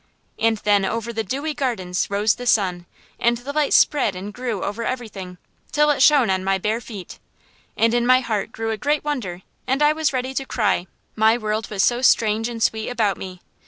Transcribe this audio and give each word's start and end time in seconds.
And 0.39 0.57
then 0.57 0.83
over 0.83 1.13
the 1.13 1.23
dewy 1.23 1.53
gardens 1.53 2.09
rose 2.09 2.33
the 2.33 2.47
sun, 2.47 2.87
and 3.19 3.37
the 3.37 3.53
light 3.53 3.71
spread 3.71 4.15
and 4.15 4.33
grew 4.33 4.63
over 4.63 4.83
everything, 4.83 5.37
till 5.71 5.91
it 5.91 6.01
shone 6.01 6.27
on 6.31 6.43
my 6.43 6.57
bare 6.57 6.81
feet. 6.81 7.19
And 7.77 7.93
in 7.93 8.07
my 8.07 8.21
heart 8.21 8.51
grew 8.51 8.71
a 8.71 8.77
great 8.77 9.03
wonder, 9.03 9.43
and 9.67 9.83
I 9.83 9.93
was 9.93 10.11
ready 10.11 10.33
to 10.33 10.45
cry, 10.47 10.87
my 11.15 11.37
world 11.37 11.69
was 11.69 11.83
so 11.83 12.01
strange 12.01 12.49
and 12.49 12.63
sweet 12.63 12.89
about 12.89 13.15
me. 13.19 13.41